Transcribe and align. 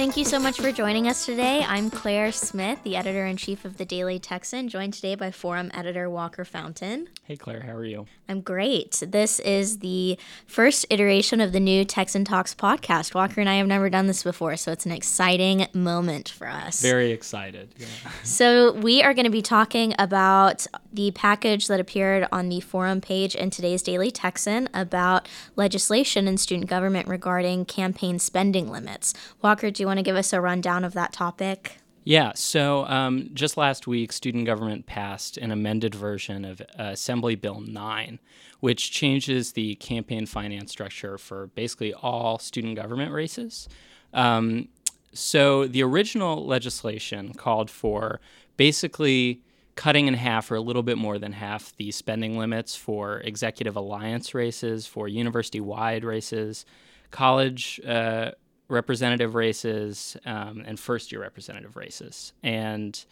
Thank 0.00 0.16
you 0.16 0.24
so 0.24 0.38
much 0.38 0.58
for 0.58 0.72
joining 0.72 1.08
us 1.08 1.26
today. 1.26 1.62
I'm 1.68 1.90
Claire 1.90 2.32
Smith, 2.32 2.82
the 2.84 2.96
editor 2.96 3.26
in 3.26 3.36
chief 3.36 3.66
of 3.66 3.76
the 3.76 3.84
Daily 3.84 4.18
Texan, 4.18 4.70
joined 4.70 4.94
today 4.94 5.14
by 5.14 5.30
forum 5.30 5.70
editor 5.74 6.08
Walker 6.08 6.46
Fountain. 6.46 7.08
Hey, 7.24 7.36
Claire, 7.36 7.60
how 7.60 7.74
are 7.74 7.84
you? 7.84 8.06
I'm 8.26 8.40
great. 8.40 9.02
This 9.06 9.40
is 9.40 9.80
the 9.80 10.18
first 10.46 10.86
iteration 10.88 11.42
of 11.42 11.52
the 11.52 11.60
new 11.60 11.84
Texan 11.84 12.24
Talks 12.24 12.54
podcast. 12.54 13.14
Walker 13.14 13.42
and 13.42 13.50
I 13.50 13.56
have 13.56 13.66
never 13.66 13.90
done 13.90 14.06
this 14.06 14.22
before, 14.22 14.56
so 14.56 14.72
it's 14.72 14.86
an 14.86 14.92
exciting 14.92 15.66
moment 15.74 16.30
for 16.30 16.46
us. 16.48 16.80
Very 16.80 17.10
excited. 17.10 17.74
Yeah. 17.76 17.86
So, 18.22 18.72
we 18.72 19.02
are 19.02 19.12
going 19.12 19.24
to 19.24 19.30
be 19.30 19.42
talking 19.42 19.94
about 19.98 20.66
the 20.92 21.10
package 21.10 21.66
that 21.66 21.80
appeared 21.80 22.26
on 22.32 22.48
the 22.48 22.60
forum 22.60 23.00
page 23.00 23.34
in 23.34 23.50
today's 23.50 23.82
Daily 23.82 24.10
Texan 24.10 24.68
about 24.72 25.28
legislation 25.56 26.26
in 26.26 26.36
student 26.36 26.70
government 26.70 27.06
regarding 27.06 27.64
campaign 27.64 28.18
spending 28.18 28.70
limits. 28.70 29.12
Walker, 29.42 29.70
do 29.70 29.82
you 29.82 29.89
want 29.90 29.98
to 29.98 30.02
give 30.04 30.16
us 30.16 30.32
a 30.32 30.40
rundown 30.40 30.84
of 30.84 30.92
that 30.94 31.12
topic? 31.12 31.78
Yeah, 32.04 32.32
so 32.34 32.86
um, 32.86 33.30
just 33.34 33.56
last 33.56 33.86
week, 33.86 34.12
student 34.12 34.46
government 34.46 34.86
passed 34.86 35.36
an 35.36 35.50
amended 35.50 35.94
version 35.94 36.44
of 36.44 36.60
uh, 36.60 36.84
Assembly 36.92 37.34
Bill 37.34 37.60
9, 37.60 38.18
which 38.60 38.90
changes 38.90 39.52
the 39.52 39.74
campaign 39.76 40.26
finance 40.26 40.70
structure 40.70 41.18
for 41.18 41.48
basically 41.48 41.92
all 41.92 42.38
student 42.38 42.76
government 42.76 43.12
races. 43.12 43.68
Um, 44.14 44.68
so 45.12 45.66
the 45.66 45.82
original 45.82 46.46
legislation 46.46 47.34
called 47.34 47.68
for 47.68 48.20
basically 48.56 49.42
cutting 49.74 50.06
in 50.06 50.14
half 50.14 50.50
or 50.50 50.54
a 50.54 50.60
little 50.60 50.82
bit 50.82 50.98
more 50.98 51.18
than 51.18 51.32
half 51.32 51.76
the 51.76 51.90
spending 51.90 52.38
limits 52.38 52.76
for 52.76 53.18
executive 53.20 53.76
alliance 53.76 54.34
races, 54.34 54.86
for 54.86 55.08
university 55.08 55.60
wide 55.60 56.04
races, 56.04 56.64
college 57.10 57.80
uh, 57.86 58.30
representative 58.70 59.34
races, 59.34 60.16
um, 60.24 60.62
and 60.66 60.78
first 60.78 61.12
year 61.12 61.20
representative 61.20 61.76
races. 61.76 62.32
And 62.42 63.04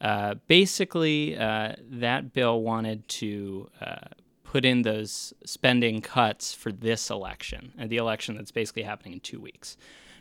uh, 0.00 0.34
basically, 0.48 1.36
uh, 1.36 1.74
that 1.90 2.32
bill 2.32 2.62
wanted 2.62 3.06
to 3.08 3.70
uh, 3.80 4.08
put 4.44 4.64
in 4.64 4.82
those 4.82 5.32
spending 5.44 6.00
cuts 6.00 6.52
for 6.52 6.72
this 6.72 7.10
election, 7.10 7.72
and 7.78 7.88
the 7.88 7.96
election 7.96 8.36
that's 8.36 8.50
basically 8.50 8.82
happening 8.82 9.14
in 9.14 9.20
two 9.20 9.40
weeks. 9.40 9.76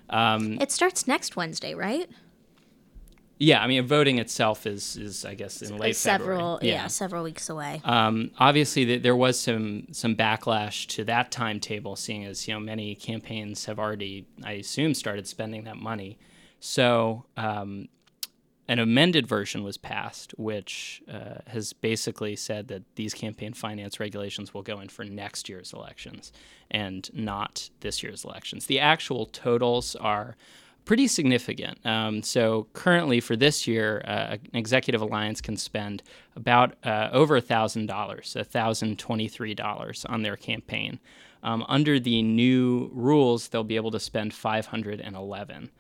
Um, 0.10 0.58
it 0.62 0.72
starts 0.72 1.08
next 1.08 1.36
Wednesday, 1.36 1.74
right? 1.74 2.10
Yeah, 3.42 3.64
I 3.64 3.66
mean, 3.66 3.88
voting 3.88 4.20
itself 4.20 4.68
is, 4.68 4.98
is 4.98 5.26
I 5.26 5.34
guess, 5.34 5.64
in 5.64 5.76
late 5.78 5.96
several, 5.96 6.58
February. 6.58 6.68
Yeah. 6.68 6.84
yeah. 6.84 6.88
several 6.88 7.24
weeks 7.24 7.50
away. 7.50 7.82
Um, 7.84 8.30
obviously, 8.38 8.86
th- 8.86 9.02
there 9.02 9.16
was 9.16 9.40
some 9.40 9.88
some 9.92 10.16
backlash 10.16 10.86
to 10.90 11.04
that 11.06 11.32
timetable, 11.32 11.96
seeing 11.96 12.24
as 12.24 12.48
you 12.48 12.54
know 12.54 12.60
many 12.60 12.94
campaigns 12.94 13.66
have 13.66 13.80
already, 13.80 14.28
I 14.44 14.52
assume, 14.54 14.94
started 14.94 15.26
spending 15.28 15.64
that 15.64 15.78
money. 15.78 16.20
So, 16.60 17.26
um, 17.36 17.88
an 18.68 18.78
amended 18.78 19.26
version 19.26 19.64
was 19.64 19.76
passed, 19.76 20.36
which 20.38 21.02
uh, 21.12 21.40
has 21.48 21.74
basically 21.74 22.36
said 22.36 22.68
that 22.68 22.84
these 22.96 23.16
campaign 23.16 23.54
finance 23.54 24.00
regulations 24.00 24.54
will 24.54 24.62
go 24.62 24.80
in 24.80 24.88
for 24.88 25.04
next 25.04 25.50
year's 25.50 25.74
elections 25.74 26.32
and 26.70 27.10
not 27.12 27.72
this 27.80 28.04
year's 28.04 28.24
elections. 28.24 28.68
The 28.68 28.80
actual 28.80 29.26
totals 29.26 29.96
are 29.96 30.38
pretty 30.86 31.08
significant. 31.08 31.84
Um, 31.86 32.24
so 32.24 32.68
currently 32.74 33.20
for 33.20 33.36
this 33.36 33.68
year, 33.68 34.02
uh, 34.06 34.38
an 34.52 34.56
executive 34.56 35.02
alliance 35.02 35.42
can 35.42 35.58
spend 35.58 36.04
about 36.36 36.76
uh, 36.84 37.10
over 37.12 37.40
thousand 37.42 37.86
dollars, 37.86 38.36
thousand 38.50 39.00
twenty-three 39.00 39.54
dollars 39.54 40.06
on 40.06 40.24
their 40.24 40.36
campaign. 40.36 41.00
Um, 41.44 41.66
under 41.68 42.00
the 42.00 42.22
new 42.22 42.90
rules, 42.94 43.48
they'll 43.48 43.64
be 43.64 43.76
able 43.76 43.92
to 43.92 44.00
spend 44.00 44.34
five 44.34 44.68
hundred 44.68 45.02
and 45.02 45.16
eleven. 45.16 45.72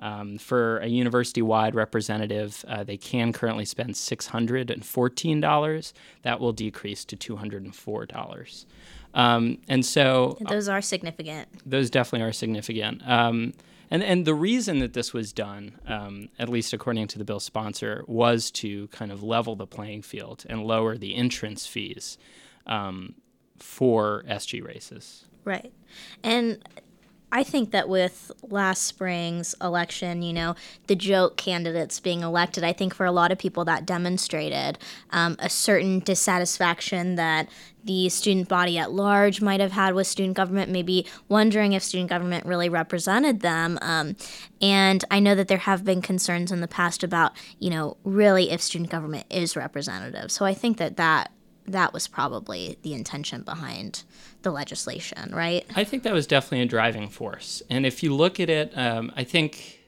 Um, 0.00 0.38
for 0.38 0.78
a 0.78 0.86
university-wide 0.86 1.74
representative, 1.74 2.64
uh, 2.68 2.84
they 2.84 2.96
can 2.96 3.32
currently 3.32 3.64
spend 3.64 3.96
six 3.96 4.28
hundred 4.28 4.70
and 4.70 4.84
fourteen 4.84 5.40
dollars. 5.40 5.92
That 6.22 6.38
will 6.38 6.52
decrease 6.52 7.04
to 7.06 7.16
two 7.16 7.36
hundred 7.36 7.64
and 7.64 7.74
four 7.74 8.06
dollars. 8.06 8.66
Um, 9.14 9.58
and 9.68 9.84
so 9.84 10.38
those 10.48 10.68
are 10.68 10.82
significant. 10.82 11.48
Those 11.66 11.90
definitely 11.90 12.28
are 12.28 12.32
significant. 12.32 13.02
Um, 13.08 13.54
and 13.90 14.02
and 14.02 14.24
the 14.24 14.34
reason 14.34 14.78
that 14.80 14.92
this 14.92 15.12
was 15.12 15.32
done, 15.32 15.78
um, 15.86 16.28
at 16.38 16.48
least 16.48 16.72
according 16.72 17.08
to 17.08 17.18
the 17.18 17.24
bill 17.24 17.40
sponsor, 17.40 18.04
was 18.06 18.50
to 18.52 18.88
kind 18.88 19.12
of 19.12 19.22
level 19.22 19.56
the 19.56 19.66
playing 19.66 20.02
field 20.02 20.44
and 20.48 20.64
lower 20.64 20.96
the 20.96 21.14
entrance 21.14 21.66
fees 21.66 22.18
um, 22.66 23.14
for 23.58 24.24
SG 24.28 24.64
races. 24.64 25.24
Right, 25.44 25.72
and 26.22 26.58
I 27.30 27.42
think 27.42 27.72
that 27.72 27.88
with 27.88 28.32
last 28.42 28.84
spring's 28.84 29.54
election, 29.60 30.22
you 30.22 30.32
know, 30.32 30.54
the 30.86 30.96
joke 30.96 31.36
candidates 31.36 32.00
being 32.00 32.22
elected, 32.22 32.64
I 32.64 32.72
think 32.72 32.94
for 32.94 33.04
a 33.04 33.12
lot 33.12 33.30
of 33.30 33.38
people 33.38 33.64
that 33.66 33.84
demonstrated 33.84 34.78
um, 35.10 35.36
a 35.38 35.50
certain 35.50 35.98
dissatisfaction 36.00 37.16
that 37.16 37.48
the 37.84 38.08
student 38.08 38.48
body 38.48 38.78
at 38.78 38.92
large 38.92 39.40
might 39.40 39.60
have 39.60 39.72
had 39.72 39.94
with 39.94 40.06
student 40.06 40.36
government, 40.36 40.70
maybe 40.70 41.06
wondering 41.28 41.74
if 41.74 41.82
student 41.82 42.08
government 42.08 42.46
really 42.46 42.68
represented 42.68 43.40
them. 43.40 43.78
Um, 43.82 44.16
and 44.60 45.04
I 45.10 45.20
know 45.20 45.34
that 45.34 45.48
there 45.48 45.58
have 45.58 45.84
been 45.84 46.02
concerns 46.02 46.50
in 46.50 46.60
the 46.60 46.68
past 46.68 47.02
about, 47.02 47.32
you 47.58 47.70
know, 47.70 47.96
really 48.04 48.50
if 48.50 48.60
student 48.60 48.90
government 48.90 49.26
is 49.30 49.54
representative. 49.54 50.30
So 50.30 50.44
I 50.44 50.54
think 50.54 50.78
that 50.78 50.96
that 50.96 51.30
that 51.66 51.92
was 51.92 52.08
probably 52.08 52.78
the 52.82 52.94
intention 52.94 53.42
behind 53.42 54.04
the 54.42 54.50
legislation, 54.50 55.32
right? 55.34 55.64
I 55.74 55.84
think 55.84 56.02
that 56.04 56.12
was 56.12 56.26
definitely 56.26 56.62
a 56.62 56.66
driving 56.66 57.08
force. 57.08 57.62
And 57.68 57.84
if 57.84 58.02
you 58.02 58.14
look 58.14 58.40
at 58.40 58.48
it, 58.48 58.76
um, 58.76 59.12
I 59.16 59.24
think 59.24 59.80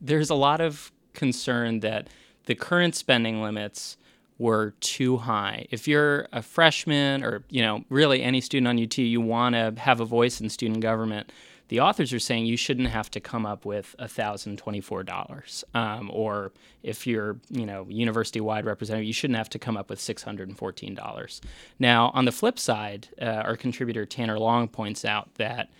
there's 0.00 0.30
a 0.30 0.34
lot 0.34 0.60
of 0.60 0.92
concern 1.12 1.80
that 1.80 2.08
the 2.46 2.54
current 2.54 2.94
spending 2.94 3.42
limits 3.42 3.96
were 4.38 4.74
too 4.80 5.16
high. 5.16 5.66
If 5.70 5.88
you're 5.88 6.28
a 6.32 6.42
freshman 6.42 7.24
or, 7.24 7.42
you 7.50 7.60
know, 7.60 7.84
really 7.88 8.22
any 8.22 8.40
student 8.40 8.68
on 8.68 8.82
UT, 8.82 8.96
you 8.98 9.20
want 9.20 9.54
to 9.54 9.74
have 9.80 10.00
a 10.00 10.04
voice 10.04 10.40
in 10.40 10.48
student 10.48 10.80
government, 10.80 11.32
the 11.68 11.80
authors 11.80 12.12
are 12.12 12.18
saying 12.18 12.46
you 12.46 12.56
shouldn't 12.56 12.88
have 12.88 13.10
to 13.10 13.20
come 13.20 13.44
up 13.44 13.64
with 13.64 13.94
$1,024. 13.98 15.64
Um, 15.74 16.10
or 16.12 16.52
if 16.82 17.06
you're, 17.06 17.38
you 17.50 17.66
know, 17.66 17.86
university 17.88 18.40
wide 18.40 18.64
representative, 18.64 19.06
you 19.06 19.12
shouldn't 19.12 19.36
have 19.36 19.50
to 19.50 19.58
come 19.58 19.76
up 19.76 19.90
with 19.90 19.98
$614. 19.98 21.40
Now, 21.78 22.10
on 22.14 22.24
the 22.24 22.32
flip 22.32 22.58
side, 22.58 23.08
uh, 23.20 23.24
our 23.24 23.56
contributor 23.56 24.06
Tanner 24.06 24.38
Long 24.38 24.68
points 24.68 25.04
out 25.04 25.34
that 25.34 25.70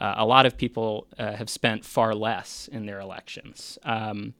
uh, 0.00 0.14
a 0.16 0.26
lot 0.26 0.46
of 0.46 0.56
people 0.56 1.06
uh, 1.18 1.32
have 1.32 1.50
spent 1.50 1.84
far 1.84 2.14
less 2.14 2.68
in 2.72 2.86
their 2.86 3.00
elections. 3.00 3.78
Um, 3.84 4.34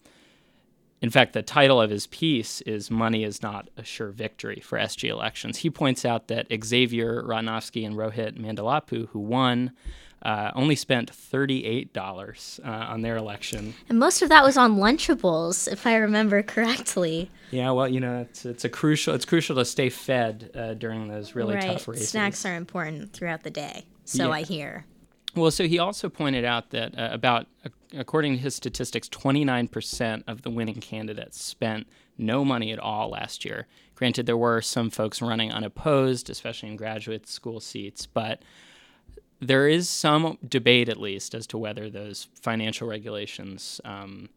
in 1.00 1.10
fact, 1.10 1.34
the 1.34 1.42
title 1.42 1.82
of 1.82 1.90
his 1.90 2.06
piece 2.06 2.62
is 2.62 2.90
Money 2.90 3.24
is 3.24 3.42
Not 3.42 3.68
a 3.76 3.84
Sure 3.84 4.08
Victory 4.08 4.62
for 4.64 4.78
SG 4.78 5.10
Elections. 5.10 5.58
He 5.58 5.68
points 5.68 6.06
out 6.06 6.28
that 6.28 6.46
Xavier 6.64 7.22
Rotnofsky 7.22 7.86
and 7.86 7.94
Rohit 7.94 8.38
Mandalapu, 8.38 9.08
who 9.08 9.18
won 9.18 9.72
uh, 10.24 10.50
only 10.54 10.74
spent 10.74 11.12
$38 11.12 12.60
uh, 12.64 12.68
on 12.68 13.02
their 13.02 13.16
election. 13.16 13.74
And 13.88 13.98
most 13.98 14.22
of 14.22 14.28
that 14.30 14.42
was 14.42 14.56
on 14.56 14.76
Lunchables, 14.76 15.70
if 15.70 15.86
I 15.86 15.96
remember 15.96 16.42
correctly. 16.42 17.30
Yeah, 17.50 17.70
well, 17.72 17.88
you 17.88 18.00
know, 18.00 18.22
it's, 18.22 18.46
it's 18.46 18.64
a 18.64 18.68
crucial 18.68 19.14
it's 19.14 19.24
crucial 19.24 19.56
to 19.56 19.64
stay 19.64 19.90
fed 19.90 20.50
uh, 20.54 20.74
during 20.74 21.08
those 21.08 21.34
really 21.34 21.54
right. 21.56 21.64
tough 21.64 21.86
races. 21.86 22.08
Snacks 22.08 22.46
are 22.46 22.56
important 22.56 23.12
throughout 23.12 23.42
the 23.42 23.50
day, 23.50 23.84
so 24.04 24.28
yeah. 24.28 24.30
I 24.30 24.42
hear. 24.42 24.86
Well, 25.36 25.50
so 25.50 25.66
he 25.66 25.78
also 25.78 26.08
pointed 26.08 26.44
out 26.44 26.70
that 26.70 26.96
uh, 26.98 27.08
about, 27.12 27.46
according 27.96 28.34
to 28.34 28.38
his 28.38 28.54
statistics, 28.54 29.08
29% 29.08 30.22
of 30.26 30.42
the 30.42 30.50
winning 30.50 30.80
candidates 30.80 31.42
spent 31.42 31.86
no 32.16 32.44
money 32.44 32.72
at 32.72 32.78
all 32.78 33.10
last 33.10 33.44
year. 33.44 33.66
Granted, 33.96 34.26
there 34.26 34.36
were 34.36 34.60
some 34.60 34.90
folks 34.90 35.20
running 35.20 35.52
unopposed, 35.52 36.30
especially 36.30 36.70
in 36.70 36.76
graduate 36.76 37.26
school 37.28 37.60
seats, 37.60 38.06
but 38.06 38.42
there 39.46 39.68
is 39.68 39.88
some 39.88 40.38
debate, 40.46 40.88
at 40.88 40.98
least, 40.98 41.34
as 41.34 41.46
to 41.48 41.58
whether 41.58 41.90
those 41.90 42.28
financial 42.34 42.88
regulations 42.88 43.80
um, 43.84 44.28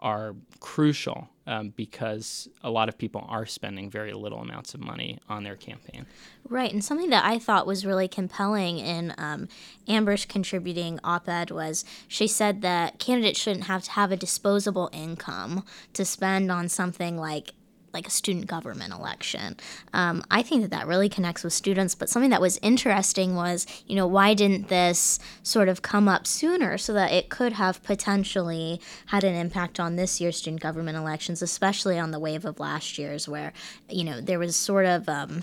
are 0.00 0.34
crucial 0.60 1.28
um, 1.46 1.70
because 1.70 2.48
a 2.62 2.70
lot 2.70 2.88
of 2.88 2.96
people 2.96 3.24
are 3.28 3.46
spending 3.46 3.90
very 3.90 4.12
little 4.12 4.40
amounts 4.40 4.74
of 4.74 4.80
money 4.80 5.18
on 5.28 5.44
their 5.44 5.56
campaign. 5.56 6.06
Right, 6.48 6.72
and 6.72 6.84
something 6.84 7.10
that 7.10 7.24
I 7.24 7.38
thought 7.38 7.66
was 7.66 7.84
really 7.84 8.06
compelling 8.06 8.78
in 8.78 9.14
um, 9.18 9.48
Amber's 9.88 10.24
contributing 10.24 11.00
op 11.02 11.28
ed 11.28 11.50
was 11.50 11.84
she 12.06 12.26
said 12.26 12.62
that 12.62 12.98
candidates 12.98 13.40
shouldn't 13.40 13.64
have 13.64 13.82
to 13.84 13.90
have 13.92 14.12
a 14.12 14.16
disposable 14.16 14.88
income 14.92 15.64
to 15.94 16.04
spend 16.04 16.52
on 16.52 16.68
something 16.68 17.16
like 17.16 17.52
like 17.98 18.06
a 18.06 18.10
student 18.10 18.46
government 18.46 18.94
election. 18.94 19.56
Um, 19.92 20.22
I 20.30 20.40
think 20.42 20.62
that 20.62 20.70
that 20.70 20.86
really 20.86 21.08
connects 21.08 21.42
with 21.42 21.52
students. 21.52 21.96
But 21.96 22.08
something 22.08 22.30
that 22.30 22.40
was 22.40 22.56
interesting 22.62 23.34
was, 23.34 23.66
you 23.88 23.96
know, 23.96 24.06
why 24.06 24.34
didn't 24.34 24.68
this 24.68 25.18
sort 25.42 25.68
of 25.68 25.82
come 25.82 26.06
up 26.08 26.24
sooner 26.24 26.78
so 26.78 26.92
that 26.92 27.10
it 27.10 27.28
could 27.28 27.54
have 27.54 27.82
potentially 27.82 28.80
had 29.06 29.24
an 29.24 29.34
impact 29.34 29.80
on 29.80 29.96
this 29.96 30.20
year's 30.20 30.36
student 30.36 30.62
government 30.62 30.96
elections, 30.96 31.42
especially 31.42 31.98
on 31.98 32.12
the 32.12 32.20
wave 32.20 32.44
of 32.44 32.60
last 32.60 32.98
year's, 32.98 33.28
where, 33.28 33.52
you 33.90 34.04
know, 34.04 34.20
there 34.20 34.38
was 34.38 34.54
sort 34.54 34.86
of. 34.86 35.08
Um, 35.08 35.42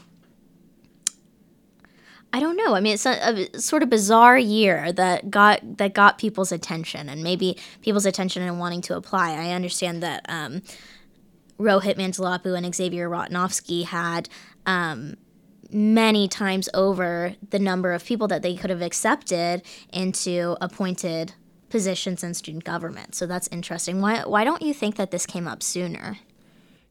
I 2.32 2.42
don't 2.42 2.58
know. 2.58 2.76
I 2.76 2.82
mean, 2.82 2.96
it's 2.96 3.06
a, 3.06 3.48
a, 3.54 3.62
sort 3.62 3.82
of 3.82 3.90
bizarre 3.90 4.38
year 4.38 4.92
that 4.92 5.32
got 5.32 5.78
that 5.78 5.94
got 5.94 6.18
people's 6.18 6.52
attention, 6.52 7.08
and 7.08 7.24
maybe 7.24 7.58
people's 7.82 8.06
attention 8.06 8.44
and 8.44 8.60
wanting 8.60 8.82
to 8.82 8.98
apply. 8.98 9.32
I 9.32 9.52
understand 9.52 10.04
that 10.04 10.26
um, 10.28 10.62
Rohit 11.60 11.96
Mandalapu 11.96 12.58
and 12.58 12.76
Xavier 12.76 13.10
Rotnofsky 13.10 13.86
had 13.86 14.30
um, 14.66 15.16
many 15.72 16.28
times 16.28 16.70
over 16.74 17.36
the 17.50 17.60
number 17.60 17.94
of 17.94 18.06
people 18.06 18.28
that 18.28 18.42
they 18.42 18.56
could 18.56 18.70
have 18.70 18.82
accepted 18.82 19.62
into 19.92 20.58
appointed 20.62 21.34
positions 21.70 22.24
in 22.24 22.34
student 22.34 22.64
government. 22.64 23.16
So 23.16 23.26
that's 23.26 23.48
interesting. 23.50 24.02
Why 24.02 24.22
why 24.22 24.44
don't 24.44 24.62
you 24.62 24.74
think 24.74 24.96
that 24.96 25.12
this 25.12 25.26
came 25.26 25.48
up 25.48 25.64
sooner? 25.64 26.20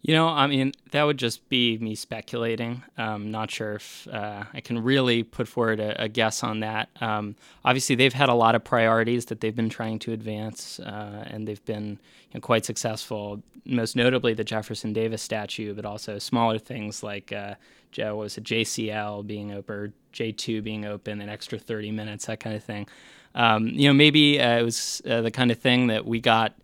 You 0.06 0.12
know, 0.12 0.28
I 0.28 0.46
mean, 0.48 0.74
that 0.90 1.04
would 1.04 1.16
just 1.16 1.48
be 1.48 1.78
me 1.78 1.94
speculating. 1.94 2.82
Um, 2.98 3.30
not 3.30 3.50
sure 3.50 3.76
if 3.76 4.06
uh, 4.08 4.44
I 4.52 4.60
can 4.60 4.84
really 4.84 5.22
put 5.22 5.48
forward 5.48 5.80
a, 5.80 6.02
a 6.02 6.08
guess 6.10 6.42
on 6.42 6.60
that. 6.60 6.90
Um, 7.00 7.36
obviously, 7.64 7.96
they've 7.96 8.12
had 8.12 8.28
a 8.28 8.34
lot 8.34 8.54
of 8.54 8.62
priorities 8.62 9.24
that 9.26 9.40
they've 9.40 9.56
been 9.56 9.70
trying 9.70 9.98
to 10.00 10.12
advance, 10.12 10.78
uh, 10.78 11.24
and 11.28 11.48
they've 11.48 11.64
been 11.64 11.98
you 12.32 12.34
know, 12.34 12.40
quite 12.40 12.66
successful. 12.66 13.42
Most 13.64 13.96
notably, 13.96 14.34
the 14.34 14.44
Jefferson 14.44 14.92
Davis 14.92 15.22
statue, 15.22 15.72
but 15.72 15.86
also 15.86 16.18
smaller 16.18 16.58
things 16.58 17.02
like 17.02 17.32
uh, 17.32 17.54
what 17.96 18.16
was 18.16 18.36
it, 18.36 18.44
JCL 18.44 19.26
being 19.26 19.52
open, 19.52 19.94
J2 20.12 20.62
being 20.62 20.84
open, 20.84 21.22
an 21.22 21.30
extra 21.30 21.58
30 21.58 21.92
minutes, 21.92 22.26
that 22.26 22.40
kind 22.40 22.54
of 22.54 22.62
thing. 22.62 22.86
Um, 23.34 23.68
you 23.68 23.88
know, 23.88 23.94
maybe 23.94 24.38
uh, 24.38 24.58
it 24.58 24.64
was 24.64 25.00
uh, 25.08 25.22
the 25.22 25.30
kind 25.30 25.50
of 25.50 25.58
thing 25.58 25.86
that 25.86 26.04
we 26.04 26.20
got 26.20 26.54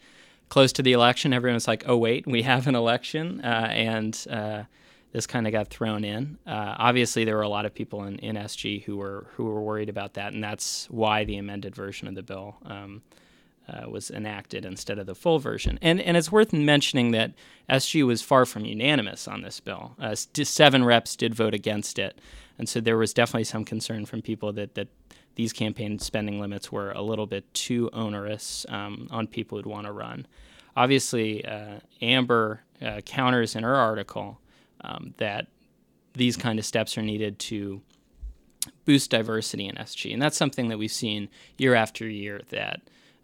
close 0.50 0.72
to 0.74 0.82
the 0.82 0.92
election, 0.92 1.32
everyone 1.32 1.54
was 1.54 1.66
like, 1.66 1.84
"Oh 1.86 1.96
wait, 1.96 2.26
we 2.26 2.42
have 2.42 2.66
an 2.66 2.74
election," 2.74 3.40
uh, 3.40 3.68
and 3.70 4.26
uh, 4.28 4.64
this 5.12 5.26
kind 5.26 5.46
of 5.46 5.52
got 5.52 5.68
thrown 5.68 6.04
in. 6.04 6.36
Uh, 6.46 6.74
obviously, 6.78 7.24
there 7.24 7.36
were 7.36 7.42
a 7.42 7.48
lot 7.48 7.64
of 7.64 7.74
people 7.74 8.04
in, 8.04 8.18
in 8.18 8.36
SG 8.36 8.82
who 8.84 8.98
were 8.98 9.28
who 9.34 9.44
were 9.44 9.62
worried 9.62 9.88
about 9.88 10.14
that, 10.14 10.34
and 10.34 10.44
that's 10.44 10.86
why 10.90 11.24
the 11.24 11.38
amended 11.38 11.74
version 11.74 12.06
of 12.06 12.14
the 12.14 12.22
bill 12.22 12.58
um, 12.66 13.00
uh, 13.66 13.88
was 13.88 14.10
enacted 14.10 14.64
instead 14.64 14.98
of 14.98 15.06
the 15.06 15.14
full 15.14 15.38
version. 15.38 15.78
And 15.80 16.00
and 16.00 16.16
it's 16.16 16.30
worth 16.30 16.52
mentioning 16.52 17.12
that 17.12 17.32
SG 17.70 18.06
was 18.06 18.20
far 18.20 18.44
from 18.44 18.64
unanimous 18.64 19.26
on 19.26 19.42
this 19.42 19.60
bill. 19.60 19.96
Uh, 19.98 20.14
seven 20.14 20.84
reps 20.84 21.16
did 21.16 21.34
vote 21.34 21.54
against 21.54 21.98
it, 21.98 22.20
and 22.58 22.68
so 22.68 22.80
there 22.80 22.98
was 22.98 23.14
definitely 23.14 23.44
some 23.44 23.64
concern 23.64 24.04
from 24.04 24.20
people 24.20 24.52
that 24.52 24.74
that 24.74 24.88
these 25.34 25.52
campaign 25.52 25.98
spending 25.98 26.40
limits 26.40 26.70
were 26.70 26.92
a 26.92 27.02
little 27.02 27.26
bit 27.26 27.52
too 27.54 27.88
onerous 27.92 28.66
um, 28.68 29.08
on 29.10 29.26
people 29.26 29.58
who'd 29.58 29.66
want 29.66 29.86
to 29.86 29.92
run. 29.92 30.26
Obviously, 30.76 31.44
uh, 31.44 31.80
Amber 32.02 32.62
uh, 32.82 33.00
counters 33.02 33.56
in 33.56 33.62
her 33.62 33.74
article 33.74 34.40
um, 34.82 35.14
that 35.18 35.46
these 36.14 36.36
kind 36.36 36.58
of 36.58 36.64
steps 36.64 36.96
are 36.98 37.02
needed 37.02 37.38
to 37.38 37.82
boost 38.84 39.10
diversity 39.10 39.66
in 39.66 39.76
SG, 39.76 40.12
and 40.12 40.20
that's 40.20 40.36
something 40.36 40.68
that 40.68 40.78
we've 40.78 40.90
seen 40.90 41.28
year 41.56 41.74
after 41.74 42.08
year 42.08 42.40
that 42.50 42.80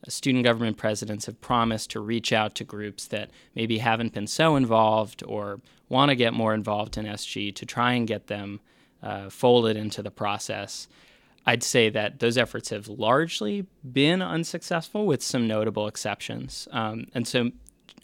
uh, 0.06 0.10
student 0.10 0.44
government 0.44 0.76
presidents 0.76 1.26
have 1.26 1.40
promised 1.40 1.90
to 1.90 2.00
reach 2.00 2.32
out 2.32 2.54
to 2.54 2.64
groups 2.64 3.06
that 3.06 3.30
maybe 3.54 3.78
haven't 3.78 4.12
been 4.12 4.26
so 4.26 4.56
involved 4.56 5.22
or 5.26 5.60
want 5.88 6.10
to 6.10 6.16
get 6.16 6.32
more 6.32 6.54
involved 6.54 6.96
in 6.96 7.04
SG 7.06 7.54
to 7.54 7.66
try 7.66 7.92
and 7.92 8.06
get 8.06 8.26
them 8.26 8.60
uh, 9.02 9.30
folded 9.30 9.76
into 9.76 10.02
the 10.02 10.10
process. 10.10 10.88
I'd 11.46 11.62
say 11.62 11.88
that 11.90 12.18
those 12.18 12.36
efforts 12.36 12.70
have 12.70 12.88
largely 12.88 13.66
been 13.92 14.20
unsuccessful 14.20 15.06
with 15.06 15.22
some 15.22 15.46
notable 15.46 15.86
exceptions. 15.86 16.66
Um, 16.72 17.06
and 17.14 17.26
so 17.26 17.50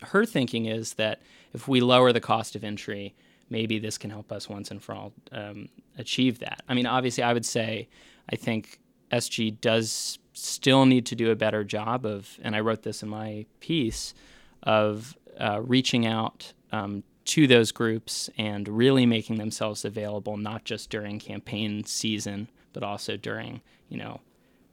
her 0.02 0.24
thinking 0.24 0.66
is 0.66 0.94
that 0.94 1.22
if 1.52 1.66
we 1.66 1.80
lower 1.80 2.12
the 2.12 2.20
cost 2.20 2.54
of 2.54 2.62
entry, 2.62 3.14
maybe 3.50 3.78
this 3.78 3.98
can 3.98 4.10
help 4.10 4.30
us 4.30 4.48
once 4.48 4.70
and 4.70 4.82
for 4.82 4.94
all 4.94 5.12
um, 5.32 5.68
achieve 5.98 6.38
that. 6.38 6.62
I 6.68 6.74
mean, 6.74 6.86
obviously, 6.86 7.24
I 7.24 7.32
would 7.32 7.44
say 7.44 7.88
I 8.30 8.36
think 8.36 8.78
SG 9.10 9.60
does 9.60 10.18
still 10.32 10.86
need 10.86 11.04
to 11.06 11.16
do 11.16 11.30
a 11.30 11.36
better 11.36 11.64
job 11.64 12.06
of, 12.06 12.38
and 12.42 12.54
I 12.54 12.60
wrote 12.60 12.82
this 12.82 13.02
in 13.02 13.08
my 13.08 13.44
piece, 13.60 14.14
of 14.62 15.16
uh, 15.38 15.60
reaching 15.60 16.06
out 16.06 16.52
um, 16.70 17.02
to 17.24 17.48
those 17.48 17.72
groups 17.72 18.30
and 18.38 18.68
really 18.68 19.04
making 19.04 19.36
themselves 19.36 19.84
available, 19.84 20.36
not 20.36 20.64
just 20.64 20.88
during 20.88 21.18
campaign 21.18 21.84
season 21.84 22.48
but 22.72 22.82
also 22.82 23.16
during, 23.16 23.60
you 23.88 23.98
know, 23.98 24.20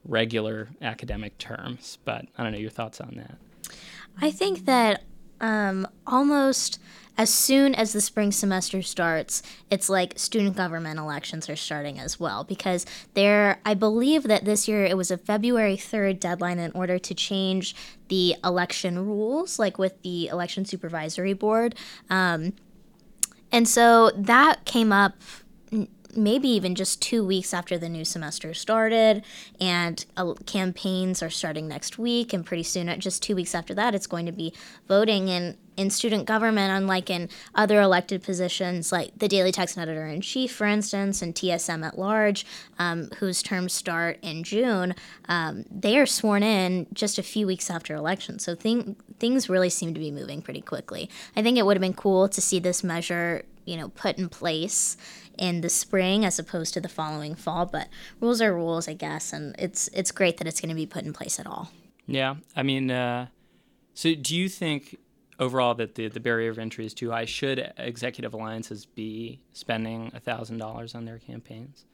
regular 0.04 0.68
academic 0.80 1.38
terms. 1.38 1.98
But 2.04 2.26
I 2.36 2.42
don't 2.42 2.52
know 2.52 2.58
your 2.58 2.70
thoughts 2.70 3.00
on 3.00 3.14
that. 3.16 3.36
I 4.20 4.30
think 4.30 4.66
that 4.66 5.04
um, 5.40 5.86
almost 6.06 6.80
as 7.20 7.32
soon 7.32 7.74
as 7.74 7.92
the 7.92 8.00
spring 8.00 8.32
semester 8.32 8.80
starts, 8.80 9.42
it's 9.70 9.90
like 9.90 10.18
student 10.18 10.56
government 10.56 10.98
elections 10.98 11.50
are 11.50 11.56
starting 11.56 11.98
as 11.98 12.18
well 12.18 12.44
because 12.44 12.86
there, 13.12 13.60
I 13.64 13.74
believe 13.74 14.22
that 14.22 14.44
this 14.44 14.66
year 14.66 14.84
it 14.84 14.96
was 14.96 15.10
a 15.10 15.18
February 15.18 15.76
3rd 15.76 16.18
deadline 16.18 16.58
in 16.58 16.72
order 16.72 16.98
to 16.98 17.14
change 17.14 17.74
the 18.08 18.36
election 18.42 19.06
rules, 19.06 19.58
like 19.58 19.78
with 19.78 20.00
the 20.02 20.28
election 20.28 20.64
supervisory 20.64 21.34
board. 21.34 21.74
Um, 22.08 22.54
and 23.52 23.68
so 23.68 24.10
that 24.16 24.64
came 24.64 24.92
up 24.92 25.14
maybe 26.16 26.48
even 26.48 26.74
just 26.74 27.00
two 27.00 27.24
weeks 27.24 27.54
after 27.54 27.78
the 27.78 27.88
new 27.88 28.04
semester 28.04 28.54
started, 28.54 29.24
and 29.60 30.04
uh, 30.16 30.34
campaigns 30.46 31.22
are 31.22 31.30
starting 31.30 31.68
next 31.68 31.98
week, 31.98 32.32
and 32.32 32.44
pretty 32.44 32.62
soon, 32.62 32.98
just 33.00 33.22
two 33.22 33.34
weeks 33.34 33.54
after 33.54 33.74
that, 33.74 33.94
it's 33.94 34.06
going 34.06 34.26
to 34.26 34.32
be 34.32 34.52
voting. 34.88 35.30
And 35.30 35.56
in 35.80 35.88
student 35.88 36.26
government, 36.26 36.70
unlike 36.70 37.08
in 37.08 37.28
other 37.54 37.80
elected 37.80 38.22
positions 38.22 38.92
like 38.92 39.18
the 39.18 39.28
Daily 39.28 39.50
Texan 39.50 39.82
editor 39.82 40.06
in 40.06 40.20
chief, 40.20 40.52
for 40.52 40.66
instance, 40.66 41.22
and 41.22 41.34
TSM 41.34 41.86
at 41.86 41.98
large, 41.98 42.44
um, 42.78 43.08
whose 43.18 43.42
terms 43.42 43.72
start 43.72 44.18
in 44.20 44.44
June, 44.44 44.94
um, 45.26 45.64
they 45.70 45.98
are 45.98 46.04
sworn 46.04 46.42
in 46.42 46.86
just 46.92 47.18
a 47.18 47.22
few 47.22 47.46
weeks 47.46 47.70
after 47.70 47.94
election. 47.94 48.38
So 48.38 48.54
thing, 48.54 48.94
things 49.18 49.48
really 49.48 49.70
seem 49.70 49.94
to 49.94 50.00
be 50.00 50.10
moving 50.10 50.42
pretty 50.42 50.60
quickly. 50.60 51.08
I 51.34 51.42
think 51.42 51.56
it 51.56 51.64
would 51.64 51.78
have 51.78 51.82
been 51.82 51.94
cool 51.94 52.28
to 52.28 52.40
see 52.42 52.58
this 52.58 52.84
measure, 52.84 53.44
you 53.64 53.76
know, 53.76 53.88
put 53.90 54.18
in 54.18 54.28
place 54.28 54.96
in 55.38 55.60
the 55.60 55.68
spring 55.68 56.24
as 56.24 56.38
opposed 56.38 56.74
to 56.74 56.80
the 56.80 56.88
following 56.88 57.34
fall. 57.34 57.66
But 57.66 57.88
rules 58.20 58.40
are 58.40 58.54
rules, 58.54 58.88
I 58.88 58.94
guess, 58.94 59.32
and 59.32 59.54
it's 59.58 59.88
it's 59.88 60.12
great 60.12 60.36
that 60.38 60.46
it's 60.46 60.60
going 60.60 60.70
to 60.70 60.74
be 60.74 60.86
put 60.86 61.04
in 61.04 61.12
place 61.12 61.40
at 61.40 61.46
all. 61.46 61.70
Yeah, 62.06 62.36
I 62.56 62.62
mean, 62.62 62.90
uh, 62.90 63.28
so 63.94 64.14
do 64.14 64.36
you 64.36 64.48
think 64.48 64.96
overall 65.38 65.74
that 65.74 65.94
the, 65.94 66.08
the 66.08 66.20
barrier 66.20 66.50
of 66.50 66.58
entry 66.58 66.84
is 66.84 66.94
too 66.94 67.10
high? 67.10 67.24
Should 67.24 67.72
executive 67.76 68.34
alliances 68.34 68.86
be 68.86 69.40
spending 69.52 70.10
thousand 70.10 70.58
dollars 70.58 70.94
on 70.94 71.04
their 71.04 71.18
campaigns? 71.18 71.84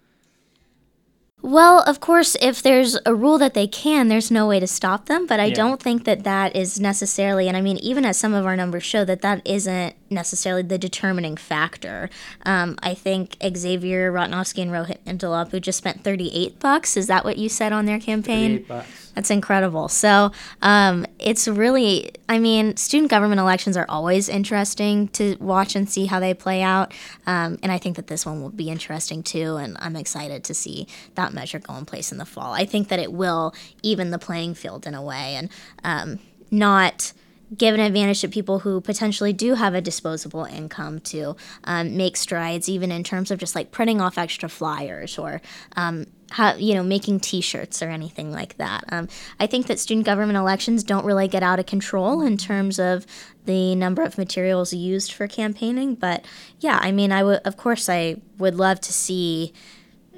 Well, 1.43 1.83
of 1.83 2.01
course, 2.01 2.37
if 2.41 2.63
there's 2.63 2.99
a 3.05 3.15
rule 3.15 3.39
that 3.39 3.55
they 3.55 3.67
can, 3.67 4.09
there's 4.09 4.31
no 4.31 4.49
way 4.49 4.59
to 4.59 4.67
stop 4.67 5.07
them. 5.07 5.27
But 5.27 5.39
I 5.39 5.47
yeah. 5.47 5.55
don't 5.55 5.81
think 5.81 6.05
that 6.05 6.25
that 6.25 6.57
is 6.57 6.81
necessarily, 6.81 7.47
and 7.47 7.57
I 7.57 7.61
mean, 7.61 7.77
even 7.79 8.05
as 8.05 8.17
some 8.19 8.33
of 8.33 8.47
our 8.47 8.57
numbers 8.57 8.85
show, 8.85 9.05
that 9.05 9.21
that 9.21 9.43
isn't 9.45 9.95
necessarily 10.11 10.63
the 10.63 10.79
determining 10.79 11.37
factor. 11.37 12.09
Um, 12.45 12.77
I 12.83 12.95
think 12.95 13.37
Xavier 13.57 14.13
Rotnofsky 14.13 14.63
and 14.63 14.71
Rohit 14.71 14.99
Mandalapu 15.05 15.61
just 15.61 15.79
spent 15.79 16.05
38 16.05 16.59
bucks. 16.59 16.97
Is 16.97 17.07
that 17.07 17.25
what 17.25 17.39
you 17.39 17.49
said 17.49 17.73
on 17.73 17.87
their 17.87 17.99
campaign? 17.99 18.65
38 18.65 18.69
bucks. 18.69 19.13
That's 19.15 19.31
incredible. 19.31 19.89
So 19.89 20.31
um, 20.61 21.07
it's 21.19 21.49
really, 21.49 22.11
I 22.29 22.39
mean, 22.39 22.77
student 22.77 23.11
government 23.11 23.41
elections 23.41 23.77
are 23.77 23.87
always 23.89 24.29
interesting 24.29 25.09
to 25.09 25.37
watch 25.41 25.75
and 25.75 25.89
see 25.89 26.07
how 26.07 26.21
they 26.21 26.35
play 26.35 26.63
out. 26.63 26.93
Um, 27.27 27.59
and 27.63 27.73
I 27.73 27.79
think 27.79 27.97
that 27.97 28.09
this 28.09 28.27
one 28.27 28.43
will 28.43 28.51
be 28.51 28.69
interesting 28.69 29.23
too. 29.23 29.57
And 29.57 29.77
I'm 29.81 29.97
excited 29.97 30.45
to 30.45 30.55
see 30.55 30.87
that 31.15 31.33
measure 31.33 31.59
go 31.59 31.75
in 31.77 31.87
place 31.87 32.13
in 32.13 32.19
the 32.19 32.27
fall. 32.27 32.53
I 32.53 32.67
think 32.67 32.89
that 32.89 32.99
it 32.99 33.13
will 33.13 33.55
even 33.83 34.11
the 34.11 34.19
playing 34.19 34.55
field 34.55 34.87
in 34.87 34.95
a 34.95 35.03
way 35.03 35.37
and 35.37 35.51
um, 35.83 36.19
not 36.51 37.13
give 37.57 37.75
an 37.75 37.81
advantage 37.81 38.21
to 38.21 38.29
people 38.29 38.61
who 38.61 38.81
potentially 38.81 39.33
do 39.33 39.55
have 39.55 39.75
a 39.75 39.81
disposable 39.81 40.45
income 40.45 40.99
to 41.01 41.37
um, 41.65 41.97
make 41.97 42.17
strides, 42.17 42.69
even 42.69 42.91
in 42.91 43.05
terms 43.05 43.31
of 43.31 43.39
just 43.39 43.55
like 43.55 43.71
printing 43.71 44.01
off 44.01 44.19
extra 44.19 44.49
flyers 44.49 45.19
or 45.19 45.41
um, 45.77 46.07
how, 46.31 46.55
you 46.57 46.75
know, 46.75 46.83
making 46.83 47.21
T-shirts 47.21 47.83
or 47.83 47.89
anything 47.89 48.33
like 48.33 48.57
that. 48.57 48.85
Um, 48.91 49.09
I 49.39 49.47
think 49.47 49.69
that 49.69 49.79
student 49.79 50.07
government 50.07 50.37
elections 50.37 50.83
don't 50.83 51.05
really 51.05 51.29
get 51.29 51.45
out 51.45 51.61
of 51.61 51.67
control 51.67 52.21
in 52.21 52.37
terms 52.37 52.81
of 52.81 53.07
the 53.45 53.77
number 53.77 54.03
of 54.03 54.19
materials 54.19 54.73
used 54.73 55.13
for 55.13 55.29
campaigning. 55.29 55.95
But 55.95 56.25
yeah, 56.59 56.81
I 56.83 56.91
mean, 56.91 57.13
I 57.13 57.23
would, 57.23 57.41
of 57.45 57.57
course, 57.57 57.89
I 57.89 58.17
would 58.39 58.57
love 58.57 58.81
to 58.81 58.93
see, 58.93 59.53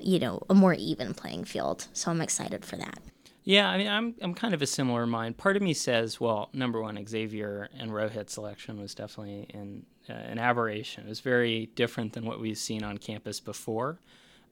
you 0.01 0.19
know, 0.19 0.43
a 0.49 0.55
more 0.55 0.73
even 0.73 1.13
playing 1.13 1.45
field. 1.45 1.89
So 1.93 2.11
I'm 2.11 2.23
excited 2.23 2.65
for 2.65 2.77
that. 2.77 3.01
Yeah, 3.49 3.71
I 3.71 3.78
mean, 3.78 3.88
I'm 3.88 4.14
I'm 4.21 4.35
kind 4.35 4.52
of 4.52 4.61
a 4.61 4.67
similar 4.67 5.07
mind. 5.07 5.38
Part 5.38 5.57
of 5.57 5.62
me 5.62 5.73
says, 5.73 6.21
well, 6.21 6.50
number 6.52 6.83
one, 6.83 7.02
Xavier 7.07 7.71
and 7.78 7.90
Rohit's 7.90 8.35
selection 8.35 8.78
was 8.78 8.95
definitely 8.95 9.47
an 9.55 9.87
uh, 10.07 10.12
an 10.12 10.38
aberration. 10.38 11.07
It 11.07 11.09
was 11.09 11.21
very 11.21 11.71
different 11.75 12.12
than 12.12 12.26
what 12.26 12.40
we've 12.40 12.59
seen 12.59 12.83
on 12.83 12.99
campus 12.99 13.40
before. 13.40 14.00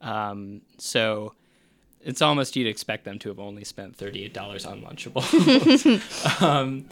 Um, 0.00 0.62
so 0.78 1.34
it's 2.00 2.22
almost 2.22 2.56
you'd 2.56 2.68
expect 2.68 3.04
them 3.04 3.18
to 3.18 3.28
have 3.28 3.38
only 3.38 3.64
spent 3.64 3.94
thirty 3.94 4.24
eight 4.24 4.32
dollars 4.32 4.64
on 4.64 4.80
Lunchable. 4.80 5.22
um, 6.42 6.86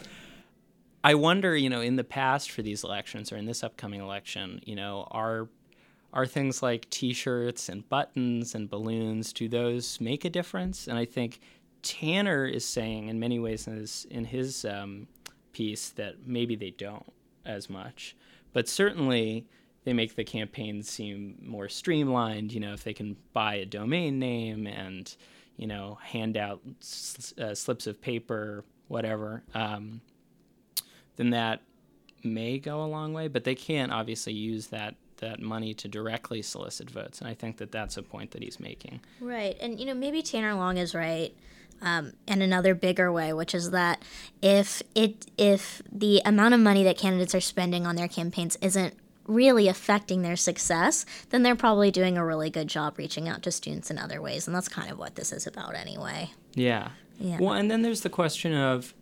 I 1.03 1.15
wonder, 1.15 1.57
you 1.57 1.71
know, 1.71 1.81
in 1.81 1.97
the 1.97 2.05
past 2.05 2.51
for 2.51 2.61
these 2.61 2.85
elections 2.85 3.33
or 3.33 3.39
in 3.39 3.47
this 3.47 3.65
upcoming 3.65 4.03
election, 4.03 4.61
you 4.67 4.75
know, 4.75 5.09
are 5.11 5.49
are 6.13 6.27
things 6.27 6.63
like 6.63 6.91
T-shirts 6.91 7.71
and 7.71 7.89
buttons 7.89 8.55
and 8.55 8.69
balloons. 8.69 9.33
Do 9.33 9.49
those 9.49 10.03
make 10.03 10.27
a 10.27 10.31
difference? 10.31 10.87
And 10.87 10.99
I 10.99 11.07
think 11.07 11.41
Tanner 11.85 12.47
is 12.47 12.65
saying 12.65 13.09
in 13.09 13.21
many 13.21 13.39
ways 13.39 13.67
in 13.67 13.77
his 13.77 14.07
in 14.11 14.25
his 14.25 14.65
um, 14.65 15.07
piece 15.53 15.91
that 15.91 16.27
maybe 16.27 16.57
they 16.57 16.71
don't 16.71 17.13
as 17.45 17.69
much, 17.69 18.17
but 18.53 18.69
certainly 18.69 19.47
they 19.85 19.93
make 19.93 20.17
the 20.17 20.25
campaign 20.25 20.83
seem 20.83 21.37
more 21.43 21.69
streamlined. 21.69 22.53
You 22.53 22.61
know, 22.61 22.73
if 22.73 22.83
they 22.85 22.95
can 22.95 23.17
buy 23.35 23.57
a 23.57 23.67
domain 23.67 24.19
name 24.19 24.67
and 24.67 25.15
you 25.57 25.67
know 25.67 25.99
hand 26.03 26.37
out 26.37 26.63
uh, 27.39 27.55
slips 27.55 27.87
of 27.87 28.01
paper, 28.01 28.65
whatever, 28.89 29.43
um, 29.55 30.01
then 31.17 31.31
that 31.31 31.61
may 32.23 32.59
go 32.59 32.83
a 32.83 32.87
long 32.87 33.13
way. 33.13 33.29
But 33.29 33.45
they 33.45 33.55
can't 33.55 33.93
obviously 33.93 34.33
use 34.33 34.69
that 34.69 34.95
that 35.19 35.41
money 35.41 35.75
to 35.75 35.87
directly 35.87 36.41
solicit 36.41 36.91
votes, 36.91 37.21
and 37.21 37.29
I 37.29 37.35
think 37.35 37.59
that 37.59 37.71
that's 37.71 37.99
a 37.99 38.03
point 38.03 38.31
that 38.31 38.43
he's 38.43 38.59
making. 38.59 39.01
Right, 39.21 39.57
and 39.61 39.79
you 39.79 39.85
know 39.85 39.95
maybe 39.95 40.23
Tanner 40.23 40.55
Long 40.55 40.79
is 40.79 40.95
right. 40.95 41.37
Um, 41.83 42.13
and 42.27 42.43
another 42.43 42.75
bigger 42.75 43.13
way, 43.13 43.33
which 43.33 43.55
is 43.55 43.71
that 43.73 44.03
if 44.41 44.83
it 44.95 45.27
if 45.37 45.83
the 45.93 46.23
amount 46.25 46.55
of 46.55 46.61
money 46.61 46.83
that 46.85 46.97
candidates 46.97 47.35
are 47.35 47.41
spending 47.41 47.87
on 47.87 47.97
their 47.97 48.09
campaigns 48.09 48.57
isn't 48.63 48.95
really 49.27 49.69
affecting 49.69 50.23
their 50.23 50.37
success, 50.37 51.05
then 51.31 51.43
they're 51.43 51.57
probably 51.57 51.91
doing 51.91 52.17
a 52.17 52.25
really 52.25 52.51
good 52.51 52.69
job 52.69 52.99
reaching 52.99 53.29
out 53.29 53.43
to 53.43 53.51
students 53.51 53.91
in 53.91 53.99
other 53.99 54.21
ways. 54.21 54.47
And 54.47 54.55
that's 54.55 54.69
kind 54.69 54.91
of 54.91 54.99
what 54.99 55.15
this 55.15 55.33
is 55.33 55.47
about 55.47 55.75
anyway. 55.75 56.31
Yeah. 56.55 56.91
Yeah. 57.19 57.39
Well, 57.41 57.55
and 57.55 57.71
then 57.71 57.83
there's 57.83 58.01
the 58.03 58.11
question 58.11 58.55
of 58.55 58.95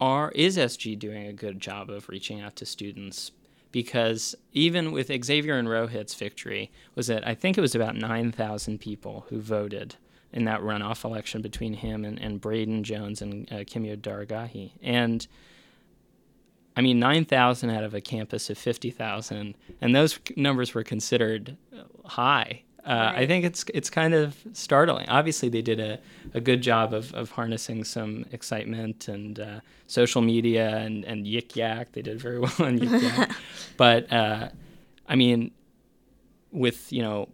are 0.00 0.32
is 0.32 0.56
SG 0.56 0.98
doing 0.98 1.26
a 1.26 1.32
good 1.32 1.60
job 1.60 1.90
of 1.90 2.08
reaching 2.08 2.40
out 2.40 2.56
to 2.56 2.66
students? 2.66 3.30
Because 3.70 4.34
even 4.52 4.92
with 4.92 5.10
Xavier 5.24 5.56
and 5.56 5.68
Rohit's 5.68 6.14
victory, 6.14 6.70
was 6.94 7.08
it 7.08 7.22
I 7.24 7.34
think 7.34 7.56
it 7.56 7.62
was 7.62 7.74
about 7.74 7.96
nine 7.96 8.32
thousand 8.32 8.80
people 8.80 9.26
who 9.30 9.40
voted 9.40 9.96
in 10.32 10.44
that 10.44 10.60
runoff 10.60 11.04
election 11.04 11.42
between 11.42 11.74
him 11.74 12.04
and, 12.04 12.18
and 12.18 12.40
Braden 12.40 12.84
Jones 12.84 13.20
and 13.20 13.50
uh, 13.52 13.56
Kimia 13.56 13.96
Daragahi. 13.96 14.72
And 14.82 15.26
I 16.76 16.80
mean, 16.80 16.98
9,000 16.98 17.70
out 17.70 17.84
of 17.84 17.94
a 17.94 18.00
campus 18.00 18.48
of 18.48 18.56
50,000, 18.56 19.54
and 19.80 19.94
those 19.94 20.18
numbers 20.36 20.74
were 20.74 20.82
considered 20.82 21.56
high. 22.04 22.62
Uh, 22.84 22.90
right. 22.90 23.18
I 23.18 23.26
think 23.26 23.44
it's 23.44 23.64
it's 23.72 23.88
kind 23.88 24.12
of 24.12 24.36
startling. 24.54 25.08
Obviously, 25.08 25.48
they 25.48 25.62
did 25.62 25.78
a, 25.78 26.00
a 26.34 26.40
good 26.40 26.62
job 26.62 26.92
of, 26.92 27.14
of 27.14 27.30
harnessing 27.30 27.84
some 27.84 28.24
excitement 28.32 29.06
and 29.06 29.38
uh, 29.38 29.60
social 29.86 30.20
media 30.20 30.78
and, 30.78 31.04
and 31.04 31.24
Yik 31.24 31.54
Yak. 31.54 31.92
They 31.92 32.02
did 32.02 32.20
very 32.20 32.38
well 32.40 32.54
on 32.58 32.80
Yik 32.80 33.02
Yak. 33.02 33.36
but, 33.76 34.12
uh, 34.12 34.48
I 35.06 35.14
mean, 35.14 35.52
with, 36.50 36.92
you 36.92 37.02
know, 37.02 37.28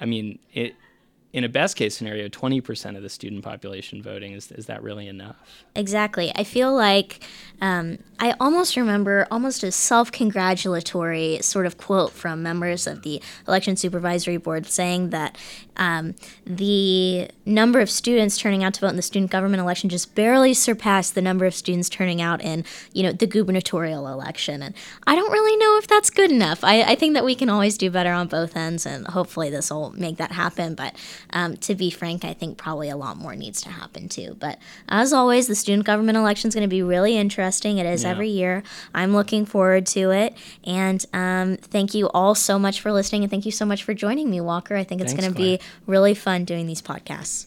I 0.00 0.06
mean, 0.06 0.40
it, 0.52 0.74
in 1.32 1.44
a 1.44 1.48
best 1.48 1.76
case 1.76 1.96
scenario, 1.96 2.28
20% 2.28 2.96
of 2.96 3.02
the 3.02 3.08
student 3.08 3.44
population 3.44 4.02
voting, 4.02 4.32
is, 4.32 4.50
is 4.50 4.66
that 4.66 4.82
really 4.82 5.06
enough? 5.06 5.36
Exactly. 5.76 6.32
I 6.34 6.42
feel 6.42 6.74
like 6.74 7.22
um, 7.60 7.98
I 8.18 8.34
almost 8.40 8.76
remember 8.76 9.28
almost 9.30 9.62
a 9.62 9.70
self 9.70 10.10
congratulatory 10.10 11.38
sort 11.40 11.66
of 11.66 11.78
quote 11.78 12.12
from 12.12 12.42
members 12.42 12.86
of 12.86 13.02
the 13.02 13.22
election 13.46 13.76
supervisory 13.76 14.38
board 14.38 14.66
saying 14.66 15.10
that 15.10 15.38
um, 15.76 16.14
the 16.44 17.28
number 17.46 17.80
of 17.80 17.88
students 17.88 18.36
turning 18.36 18.64
out 18.64 18.74
to 18.74 18.80
vote 18.80 18.88
in 18.88 18.96
the 18.96 19.02
student 19.02 19.30
government 19.30 19.60
election 19.60 19.88
just 19.88 20.14
barely 20.14 20.52
surpassed 20.52 21.14
the 21.14 21.22
number 21.22 21.46
of 21.46 21.54
students 21.54 21.88
turning 21.88 22.20
out 22.20 22.42
in, 22.42 22.64
you 22.92 23.02
know, 23.02 23.12
the 23.12 23.26
gubernatorial 23.26 24.08
election. 24.08 24.62
And 24.62 24.74
I 25.06 25.14
don't 25.14 25.32
really 25.32 25.56
know 25.56 25.78
if 25.78 25.86
that's 25.86 26.10
good 26.10 26.30
enough. 26.30 26.64
I, 26.64 26.82
I 26.82 26.94
think 26.96 27.14
that 27.14 27.24
we 27.24 27.34
can 27.34 27.48
always 27.48 27.78
do 27.78 27.90
better 27.90 28.12
on 28.12 28.26
both 28.26 28.56
ends, 28.56 28.84
and 28.84 29.06
hopefully 29.06 29.48
this 29.48 29.70
will 29.70 29.92
make 29.92 30.18
that 30.18 30.32
happen. 30.32 30.74
But 30.74 30.94
um, 31.30 31.56
to 31.58 31.74
be 31.74 31.90
frank, 31.90 32.24
I 32.24 32.32
think 32.32 32.58
probably 32.58 32.88
a 32.88 32.96
lot 32.96 33.16
more 33.16 33.36
needs 33.36 33.60
to 33.62 33.68
happen 33.68 34.08
too. 34.08 34.36
But 34.38 34.58
as 34.88 35.12
always, 35.12 35.46
the 35.46 35.54
student 35.54 35.86
government 35.86 36.16
election 36.16 36.48
is 36.48 36.54
going 36.54 36.68
to 36.68 36.68
be 36.68 36.82
really 36.82 37.16
interesting. 37.16 37.78
It 37.78 37.86
is 37.86 38.04
yeah. 38.04 38.10
every 38.10 38.28
year. 38.28 38.62
I'm 38.94 39.14
looking 39.14 39.46
forward 39.46 39.86
to 39.86 40.10
it. 40.10 40.36
And 40.64 41.04
um, 41.12 41.56
thank 41.56 41.94
you 41.94 42.08
all 42.08 42.34
so 42.34 42.58
much 42.58 42.80
for 42.80 42.92
listening. 42.92 43.22
And 43.22 43.30
thank 43.30 43.46
you 43.46 43.52
so 43.52 43.64
much 43.64 43.84
for 43.84 43.94
joining 43.94 44.30
me, 44.30 44.40
Walker. 44.40 44.76
I 44.76 44.84
think 44.84 45.00
it's 45.00 45.14
going 45.14 45.30
to 45.30 45.36
be 45.36 45.60
really 45.86 46.14
fun 46.14 46.44
doing 46.44 46.66
these 46.66 46.82
podcasts. 46.82 47.46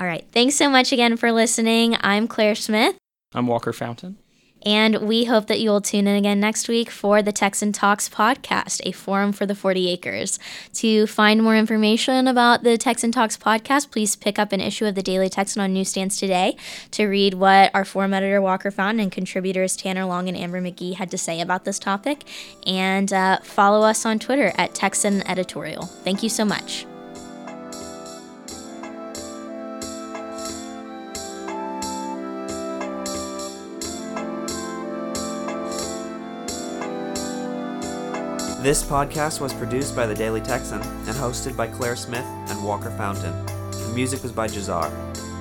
All 0.00 0.06
right. 0.06 0.24
Thanks 0.32 0.54
so 0.54 0.70
much 0.70 0.92
again 0.92 1.16
for 1.16 1.30
listening. 1.30 1.96
I'm 2.00 2.26
Claire 2.26 2.54
Smith. 2.54 2.96
I'm 3.34 3.46
Walker 3.46 3.72
Fountain. 3.72 4.16
And 4.62 4.96
we 5.02 5.24
hope 5.24 5.46
that 5.46 5.60
you 5.60 5.70
will 5.70 5.80
tune 5.80 6.06
in 6.06 6.16
again 6.16 6.40
next 6.40 6.68
week 6.68 6.90
for 6.90 7.22
the 7.22 7.32
Texan 7.32 7.72
Talks 7.72 8.08
podcast, 8.08 8.80
a 8.84 8.92
forum 8.92 9.32
for 9.32 9.46
the 9.46 9.54
40 9.54 9.88
acres. 9.88 10.38
To 10.74 11.06
find 11.06 11.42
more 11.42 11.56
information 11.56 12.28
about 12.28 12.62
the 12.62 12.76
Texan 12.76 13.12
Talks 13.12 13.36
podcast, 13.36 13.90
please 13.90 14.16
pick 14.16 14.38
up 14.38 14.52
an 14.52 14.60
issue 14.60 14.86
of 14.86 14.94
the 14.94 15.02
Daily 15.02 15.28
Texan 15.28 15.62
on 15.62 15.72
newsstands 15.72 16.16
today 16.16 16.56
to 16.90 17.06
read 17.06 17.34
what 17.34 17.70
our 17.74 17.84
forum 17.84 18.12
editor 18.12 18.40
Walker 18.40 18.70
Fountain 18.70 19.00
and 19.00 19.12
contributors 19.12 19.76
Tanner 19.76 20.04
Long 20.04 20.28
and 20.28 20.36
Amber 20.36 20.60
McGee 20.60 20.94
had 20.94 21.10
to 21.10 21.18
say 21.18 21.40
about 21.40 21.64
this 21.64 21.78
topic. 21.78 22.24
And 22.66 23.12
uh, 23.12 23.38
follow 23.42 23.86
us 23.86 24.04
on 24.04 24.18
Twitter 24.18 24.52
at 24.58 24.74
Texan 24.74 25.26
Editorial. 25.26 25.86
Thank 25.86 26.22
you 26.22 26.28
so 26.28 26.44
much. 26.44 26.86
This 38.62 38.82
podcast 38.82 39.40
was 39.40 39.54
produced 39.54 39.96
by 39.96 40.04
the 40.04 40.14
Daily 40.14 40.42
Texan 40.42 40.82
and 40.82 41.16
hosted 41.16 41.56
by 41.56 41.66
Claire 41.66 41.96
Smith 41.96 42.26
and 42.50 42.62
Walker 42.62 42.90
Fountain. 42.90 43.32
The 43.70 43.92
music 43.94 44.22
was 44.22 44.32
by 44.32 44.48
Jazar. 44.48 44.90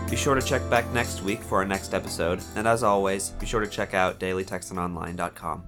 Be 0.09 0.15
sure 0.15 0.35
to 0.35 0.41
check 0.41 0.67
back 0.69 0.89
next 0.93 1.21
week 1.21 1.41
for 1.41 1.57
our 1.57 1.65
next 1.65 1.93
episode, 1.93 2.39
and 2.55 2.65
as 2.65 2.81
always, 2.81 3.31
be 3.31 3.45
sure 3.45 3.59
to 3.59 3.67
check 3.67 3.93
out 3.93 4.21
dailytexanonline.com. 4.21 5.63